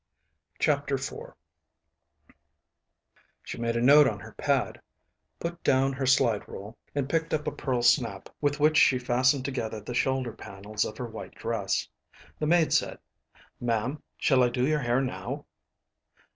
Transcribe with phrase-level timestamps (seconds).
[0.57, 1.35] CHAPTER IV
[3.43, 4.81] She made a note on her pad,
[5.37, 9.45] put down her slide rule, and picked up a pearl snap with which she fastened
[9.45, 11.87] together the shoulder panels of her white dress.
[12.39, 12.97] The maid said,
[13.59, 15.45] "Ma'am, shall I do your hair now?"